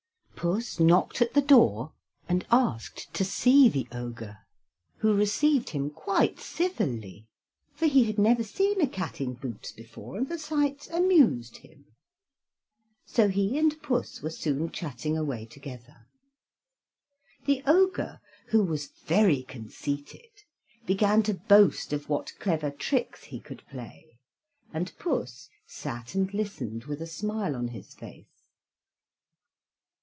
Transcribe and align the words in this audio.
Puss 0.35 0.79
knocked 0.79 1.21
at 1.21 1.35
the 1.35 1.41
door 1.43 1.93
and 2.27 2.47
asked 2.51 3.13
to 3.13 3.23
see 3.23 3.69
the 3.69 3.87
Ogre, 3.91 4.39
who 4.97 5.13
received 5.15 5.69
him 5.69 5.91
quite 5.91 6.39
civilly, 6.39 7.27
for 7.75 7.85
he 7.85 8.05
had 8.05 8.17
never 8.17 8.41
seen 8.43 8.81
a 8.81 8.87
cat 8.87 9.21
in 9.21 9.33
boots 9.35 9.71
before, 9.71 10.17
and 10.17 10.29
the 10.29 10.39
sight 10.39 10.87
amused 10.91 11.57
him. 11.57 11.85
So 13.05 13.29
he 13.29 13.55
and 13.59 13.79
Puss 13.83 14.23
were 14.23 14.31
soon 14.31 14.71
chatting 14.71 15.15
away 15.15 15.45
together. 15.45 16.07
The 17.45 17.61
Ogre, 17.67 18.19
who 18.47 18.63
was 18.63 18.87
very 18.87 19.43
conceited, 19.43 20.31
began 20.87 21.21
to 21.21 21.35
boast 21.35 21.93
of 21.93 22.09
what 22.09 22.33
clever 22.39 22.71
tricks 22.71 23.25
he 23.25 23.39
could 23.39 23.61
play, 23.69 24.17
and 24.73 24.91
Puss 24.97 25.49
sat 25.67 26.15
and 26.15 26.33
listened, 26.33 26.85
with 26.85 26.99
a 26.99 27.05
smile 27.05 27.55
on 27.55 27.67
his 27.67 27.93
face. 27.93 28.25